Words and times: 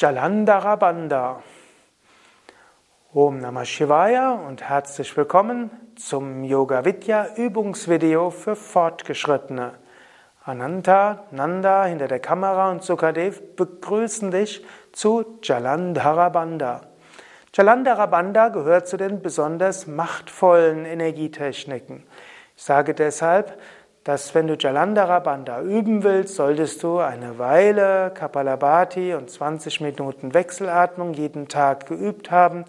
Jalandhara 0.00 0.76
Bandha. 0.76 1.42
Om 3.12 3.40
Namah 3.40 3.64
Shivaya 3.64 4.30
und 4.30 4.62
herzlich 4.62 5.16
willkommen 5.16 5.70
zum 5.96 6.44
Yoga 6.44 6.84
Vidya 6.84 7.34
Übungsvideo 7.34 8.30
für 8.30 8.54
Fortgeschrittene. 8.54 9.72
Ananta, 10.44 11.24
Nanda 11.32 11.84
hinter 11.86 12.06
der 12.06 12.20
Kamera 12.20 12.70
und 12.70 12.84
Sukadev 12.84 13.42
begrüßen 13.56 14.30
dich 14.30 14.64
zu 14.92 15.40
Jalandhara 15.42 16.28
Bandha. 16.28 16.82
Jalandhara 17.52 18.06
Bandha 18.06 18.50
gehört 18.50 18.86
zu 18.86 18.98
den 18.98 19.20
besonders 19.20 19.88
machtvollen 19.88 20.84
Energietechniken. 20.84 22.04
Ich 22.56 22.62
sage 22.62 22.94
deshalb, 22.94 23.58
dass 24.08 24.34
wenn 24.34 24.46
du 24.46 24.54
Jalandhara 24.54 25.18
Bandha 25.18 25.60
üben 25.60 26.02
willst, 26.02 26.36
solltest 26.36 26.82
du 26.82 26.96
eine 26.96 27.38
Weile 27.38 28.10
Kapalabhati 28.14 29.12
und 29.12 29.28
20 29.28 29.82
Minuten 29.82 30.32
Wechselatmung 30.32 31.12
jeden 31.12 31.46
Tag 31.46 31.84
geübt 31.84 32.30
haben. 32.30 32.64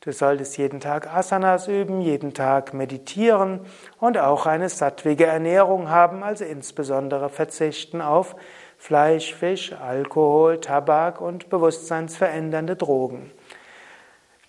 Du 0.00 0.10
solltest 0.10 0.58
jeden 0.58 0.80
Tag 0.80 1.06
Asanas 1.14 1.68
üben, 1.68 2.00
jeden 2.00 2.34
Tag 2.34 2.74
meditieren 2.74 3.60
und 4.00 4.18
auch 4.18 4.46
eine 4.46 4.68
sattwige 4.68 5.26
Ernährung 5.26 5.90
haben, 5.90 6.24
also 6.24 6.44
insbesondere 6.44 7.28
verzichten 7.28 8.00
auf 8.00 8.34
Fleisch, 8.76 9.32
Fisch, 9.32 9.72
Alkohol, 9.72 10.58
Tabak 10.58 11.20
und 11.20 11.50
bewusstseinsverändernde 11.50 12.74
Drogen. 12.74 13.30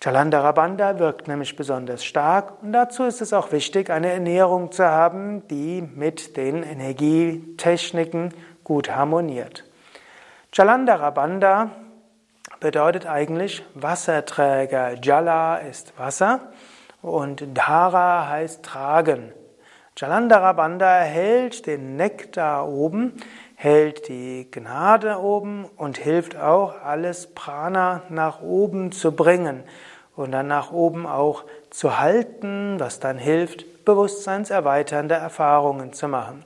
Jalandhara 0.04 0.50
Bandha 0.50 0.98
wirkt 0.98 1.28
nämlich 1.28 1.54
besonders 1.54 2.04
stark 2.04 2.60
und 2.60 2.72
dazu 2.72 3.04
ist 3.04 3.20
es 3.20 3.32
auch 3.32 3.52
wichtig, 3.52 3.88
eine 3.88 4.10
Ernährung 4.10 4.72
zu 4.72 4.84
haben, 4.84 5.46
die 5.46 5.80
mit 5.80 6.36
den 6.36 6.64
Energietechniken 6.64 8.34
gut 8.64 8.90
harmoniert. 8.90 9.62
Jalandhara 10.52 11.10
Bandha 11.10 11.70
bedeutet 12.58 13.06
eigentlich 13.06 13.64
Wasserträger. 13.74 14.94
Jala 15.00 15.58
ist 15.58 15.96
Wasser 15.96 16.40
und 17.00 17.46
Dhara 17.54 18.28
heißt 18.28 18.64
tragen. 18.64 19.32
Jalandhara 19.96 20.54
Bandha 20.54 21.02
hält 21.02 21.68
den 21.68 21.94
Nektar 21.94 22.66
oben, 22.66 23.12
hält 23.54 24.08
die 24.08 24.50
Gnade 24.50 25.20
oben 25.20 25.66
und 25.76 25.96
hilft 25.96 26.36
auch, 26.36 26.82
alles 26.82 27.32
Prana 27.34 28.02
nach 28.08 28.42
oben 28.42 28.90
zu 28.90 29.12
bringen 29.12 29.62
und 30.16 30.32
dann 30.32 30.48
nach 30.48 30.72
oben 30.72 31.06
auch 31.06 31.44
zu 31.70 31.98
halten, 31.98 32.76
was 32.78 33.00
dann 33.00 33.18
hilft, 33.18 33.84
bewusstseinserweiternde 33.84 35.14
Erfahrungen 35.14 35.92
zu 35.92 36.08
machen. 36.08 36.44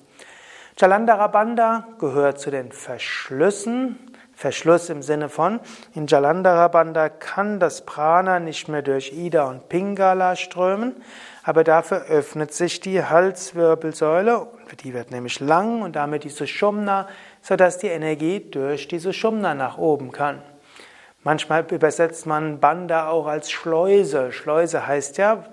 Jalandhara 0.78 1.28
Bandha 1.28 1.86
gehört 1.98 2.38
zu 2.38 2.50
den 2.50 2.70
Verschlüssen. 2.70 3.98
Verschluss 4.34 4.90
im 4.90 5.00
Sinne 5.00 5.30
von, 5.30 5.60
in 5.94 6.06
Jalandhara 6.06 6.68
Bandha 6.68 7.08
kann 7.08 7.58
das 7.58 7.86
Prana 7.86 8.38
nicht 8.38 8.68
mehr 8.68 8.82
durch 8.82 9.14
Ida 9.14 9.48
und 9.48 9.70
Pingala 9.70 10.36
strömen, 10.36 10.94
aber 11.42 11.64
dafür 11.64 12.04
öffnet 12.10 12.52
sich 12.52 12.80
die 12.80 13.02
Halswirbelsäule, 13.02 14.48
die 14.84 14.92
wird 14.92 15.10
nämlich 15.10 15.40
lang 15.40 15.80
und 15.80 15.96
damit 15.96 16.24
die 16.24 16.28
Sushumna, 16.28 17.08
sodass 17.40 17.78
die 17.78 17.86
Energie 17.86 18.40
durch 18.50 18.88
die 18.88 18.98
Sushumna 18.98 19.54
nach 19.54 19.78
oben 19.78 20.12
kann. 20.12 20.42
Manchmal 21.26 21.66
übersetzt 21.72 22.24
man 22.24 22.60
Banda 22.60 23.08
auch 23.08 23.26
als 23.26 23.50
Schleuse. 23.50 24.30
Schleuse 24.30 24.86
heißt 24.86 25.18
ja, 25.18 25.44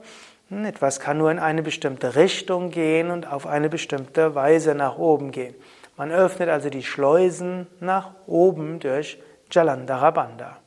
hm, 0.49 0.65
etwas 0.65 0.99
kann 0.99 1.17
nur 1.17 1.31
in 1.31 1.39
eine 1.39 1.63
bestimmte 1.63 2.15
Richtung 2.15 2.69
gehen 2.69 3.09
und 3.09 3.25
auf 3.25 3.47
eine 3.47 3.69
bestimmte 3.69 4.35
Weise 4.35 4.75
nach 4.75 4.99
oben 4.99 5.31
gehen. 5.31 5.55
Man 5.97 6.11
öffnet 6.11 6.49
also 6.49 6.69
die 6.69 6.83
Schleusen 6.83 7.65
nach 7.79 8.11
oben 8.27 8.79
durch 8.81 9.19
Jalandhara 9.49 10.11
Bandha. 10.11 10.57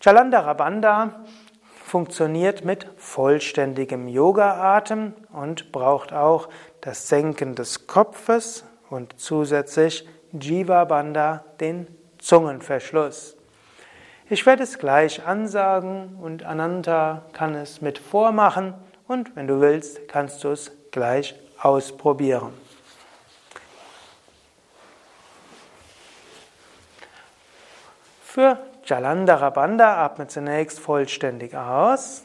Jalandhara 0.00 0.52
Bandha 0.52 1.24
funktioniert 1.84 2.64
mit 2.64 2.86
vollständigem 2.98 4.06
Yoga-Atem 4.06 5.12
und 5.32 5.72
braucht 5.72 6.12
auch 6.12 6.48
das 6.82 7.08
Senken 7.08 7.56
des 7.56 7.88
Kopfes 7.88 8.64
und 8.90 9.18
zusätzlich 9.18 10.06
Jiva 10.30 10.84
Bandha, 10.84 11.42
den 11.58 11.88
Zungenverschluss. 12.18 13.37
Ich 14.30 14.44
werde 14.44 14.62
es 14.62 14.78
gleich 14.78 15.26
ansagen 15.26 16.16
und 16.20 16.42
Ananta 16.42 17.22
kann 17.32 17.54
es 17.54 17.80
mit 17.80 17.98
vormachen 17.98 18.74
und 19.06 19.34
wenn 19.36 19.46
du 19.46 19.62
willst, 19.62 20.06
kannst 20.06 20.44
du 20.44 20.50
es 20.50 20.70
gleich 20.90 21.34
ausprobieren. 21.62 22.52
Für 28.22 28.58
Jalandhara 28.84 29.48
Bandha 29.48 30.04
atme 30.04 30.26
zunächst 30.26 30.78
vollständig 30.78 31.56
aus. 31.56 32.24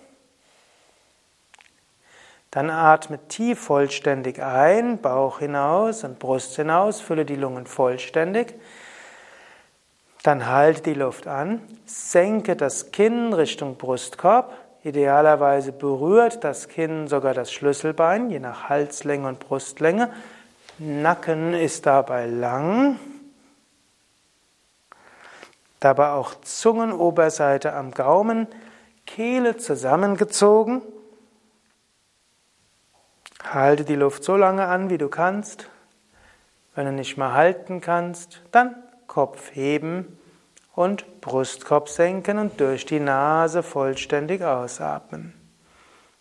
Dann 2.51 2.69
atme 2.69 3.25
tief 3.29 3.61
vollständig 3.61 4.43
ein, 4.43 5.01
Bauch 5.01 5.39
hinaus 5.39 6.03
und 6.03 6.19
Brust 6.19 6.57
hinaus, 6.57 6.99
fülle 6.99 7.23
die 7.23 7.37
Lungen 7.37 7.65
vollständig. 7.65 8.55
Dann 10.23 10.47
halte 10.47 10.83
die 10.83 10.93
Luft 10.93 11.27
an, 11.27 11.61
senke 11.85 12.55
das 12.55 12.91
Kinn 12.91 13.33
Richtung 13.33 13.75
Brustkorb. 13.75 14.57
Idealerweise 14.81 15.73
berührt 15.73 16.45
das 16.45 16.69
Kinn 16.69 17.07
sogar 17.09 17.33
das 17.33 17.51
Schlüsselbein, 17.51 18.29
je 18.29 18.39
nach 18.39 18.69
Halslänge 18.69 19.27
und 19.27 19.39
Brustlänge. 19.39 20.13
Nacken 20.79 21.53
ist 21.53 21.85
dabei 21.85 22.25
lang. 22.25 22.97
Dabei 25.81 26.11
auch 26.11 26.35
Zungenoberseite 26.35 27.73
am 27.73 27.91
Gaumen, 27.91 28.47
Kehle 29.05 29.57
zusammengezogen. 29.57 30.81
Halte 33.43 33.83
die 33.83 33.95
Luft 33.95 34.23
so 34.23 34.37
lange 34.37 34.67
an, 34.67 34.89
wie 34.89 34.97
du 34.97 35.09
kannst. 35.09 35.69
Wenn 36.75 36.85
du 36.85 36.93
nicht 36.93 37.17
mehr 37.17 37.33
halten 37.33 37.81
kannst, 37.81 38.41
dann 38.51 38.75
Kopf 39.07 39.51
heben 39.53 40.17
und 40.75 41.21
Brustkorb 41.21 41.89
senken 41.89 42.37
und 42.37 42.59
durch 42.59 42.85
die 42.85 42.99
Nase 42.99 43.63
vollständig 43.63 44.43
ausatmen. 44.43 45.33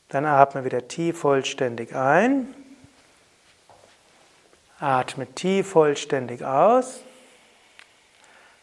Dann 0.09 0.27
atme 0.27 0.65
wieder 0.65 0.89
tief 0.89 1.21
vollständig 1.21 1.95
ein. 1.95 2.55
Atme 4.79 5.27
tief 5.27 5.69
vollständig 5.69 6.45
aus. 6.45 7.01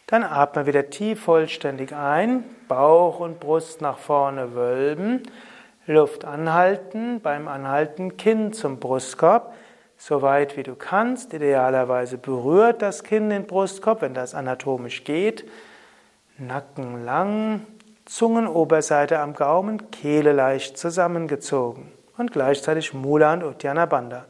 Dann 0.05 0.23
atme 0.23 0.65
wieder 0.65 0.89
tief 0.89 1.21
vollständig 1.21 1.93
ein, 1.93 2.43
Bauch 2.67 3.19
und 3.19 3.39
Brust 3.39 3.79
nach 3.79 3.99
vorne 3.99 4.55
wölben, 4.55 5.23
Luft 5.85 6.25
anhalten, 6.25 7.21
beim 7.21 7.47
Anhalten 7.47 8.17
Kinn 8.17 8.51
zum 8.51 8.79
Brustkorb, 8.79 9.53
so 9.99 10.21
weit 10.23 10.57
wie 10.57 10.63
du 10.63 10.75
kannst. 10.75 11.33
Idealerweise 11.33 12.17
berührt 12.17 12.81
das 12.81 13.03
Kinn 13.03 13.29
den 13.29 13.45
Brustkorb, 13.45 14.01
wenn 14.01 14.15
das 14.15 14.33
anatomisch 14.33 15.03
geht. 15.03 15.47
Nacken 16.37 17.05
lang, 17.05 17.67
Zungenoberseite 18.05 19.19
am 19.19 19.33
Gaumen, 19.33 19.91
Kehle 19.91 20.31
leicht 20.31 20.77
zusammengezogen 20.77 21.91
und 22.17 22.31
gleichzeitig 22.31 22.93
Mula 22.93 23.33
und 23.33 23.43
Uddiyana 23.43 23.85
Bandha. 23.85 24.25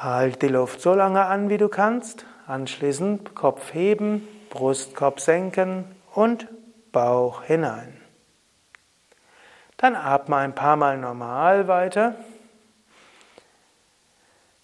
Halt 0.00 0.42
die 0.42 0.48
Luft 0.48 0.80
so 0.80 0.94
lange 0.94 1.24
an, 1.24 1.48
wie 1.48 1.58
du 1.58 1.68
kannst. 1.68 2.24
Anschließend 2.46 3.34
Kopf 3.34 3.74
heben, 3.74 4.28
Brustkorb 4.50 5.18
senken 5.18 5.84
und 6.14 6.46
Bauch 6.96 7.42
hinein. 7.42 8.00
Dann 9.76 9.94
atme 9.94 10.36
ein 10.36 10.54
paar 10.54 10.76
Mal 10.76 10.96
normal 10.96 11.68
weiter. 11.68 12.14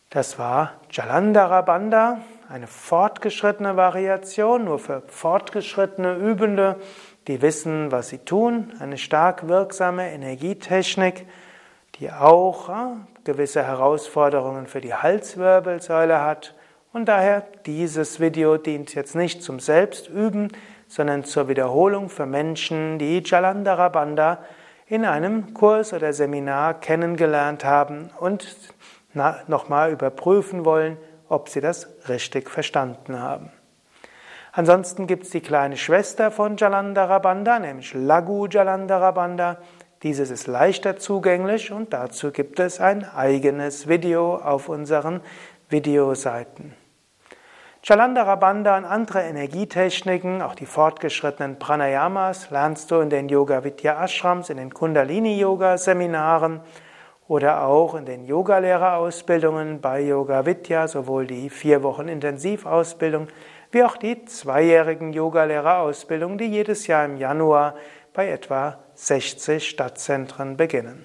Das 0.09 0.39
war 0.39 0.81
Jalandhara 0.91 1.61
Bandha, 1.61 2.23
eine 2.49 2.69
fortgeschrittene 2.69 3.77
Variation, 3.77 4.65
nur 4.65 4.79
für 4.79 5.03
fortgeschrittene 5.09 6.15
Übende, 6.15 6.81
die 7.29 7.43
wissen, 7.43 7.93
was 7.93 8.09
sie 8.09 8.21
tun. 8.21 8.73
Eine 8.81 8.97
stark 8.97 9.47
wirksame 9.47 10.11
Energietechnik, 10.11 11.27
die 11.97 12.11
auch 12.11 12.71
ja, 12.71 12.97
gewisse 13.25 13.62
Herausforderungen 13.62 14.67
für 14.67 14.81
die 14.81 14.95
Halswirbelsäule 14.95 16.23
hat. 16.23 16.55
Und 16.95 17.11
daher 17.11 17.43
dieses 17.67 18.21
Video 18.21 18.56
dient 18.56 18.95
jetzt 18.95 19.15
nicht 19.15 19.43
zum 19.43 19.61
Selbstüben, 19.61 20.49
sondern 20.93 21.25
zur 21.25 21.49
Wiederholung 21.49 22.11
für 22.11 22.27
Menschen, 22.27 22.99
die 22.99 23.23
Jalandhara 23.25 23.89
Bandha 23.89 24.41
in 24.87 25.06
einem 25.06 25.55
Kurs 25.55 25.94
oder 25.94 26.12
Seminar 26.12 26.81
kennengelernt 26.81 27.65
haben 27.65 28.11
und 28.21 28.47
nochmal 29.47 29.91
überprüfen 29.91 30.67
wollen, 30.67 30.99
ob 31.31 31.49
sie 31.49 31.62
das 31.62 31.89
richtig 32.11 32.50
verstanden 32.50 33.19
haben. 33.19 33.50
Ansonsten 34.53 35.06
gibt 35.06 35.25
es 35.25 35.31
die 35.31 35.41
kleine 35.41 35.79
Schwester 35.79 36.31
von 36.31 36.59
Jalandhara 36.59 37.21
Bandha, 37.21 37.59
nämlich 37.59 37.94
Lagu 37.94 38.47
Jalandhara 38.47 39.12
Bandha. 39.12 39.56
Dieses 40.03 40.31
ist 40.31 40.47
leichter 40.47 40.99
zugänglich 40.99 41.73
und 41.73 41.94
dazu 41.94 42.33
gibt 42.33 42.61
es 42.61 42.81
ein 42.81 43.09
eigenes 43.09 43.89
Video 43.89 44.37
auf 44.37 44.69
unseren 44.69 45.23
Videoseiten. 45.71 46.81
Chalandara 47.84 48.37
Bandha 48.37 48.76
und 48.76 48.84
andere 48.84 49.23
Energietechniken, 49.23 50.40
auch 50.40 50.55
die 50.55 50.67
fortgeschrittenen 50.67 51.58
Pranayamas, 51.58 52.50
lernst 52.50 52.93
du 52.93 53.00
in 53.00 53.11
den 53.11 53.29
Yoga 53.29 53.64
Vidya 53.64 54.05
Ashrams, 54.05 54.50
in 54.50 54.58
den 54.58 54.73
Kundalini 54.73 55.37
Yoga 55.37 55.76
Seminaren 55.76 56.61
oder 57.26 57.64
auch 57.64 57.96
in 57.96 58.05
den 58.05 58.25
Yogalehrerausbildungen 58.25 59.81
bei 59.81 60.00
Yoga 60.00 60.46
Vidya, 60.46 60.87
sowohl 60.87 61.26
die 61.26 61.50
vier 61.50 61.82
Wochen 61.82 62.06
Intensivausbildung 62.06 63.26
wie 63.73 63.82
auch 63.82 63.96
die 63.96 64.26
zweijährigen 64.26 65.12
Yogalehrerausbildungen, 65.12 66.38
die 66.38 66.52
jedes 66.52 66.87
Jahr 66.87 67.05
im 67.05 67.17
Januar 67.17 67.75
bei 68.14 68.31
etwa 68.31 68.79
60 68.94 69.69
Stadtzentren 69.69 70.56
beginnen. 70.56 71.05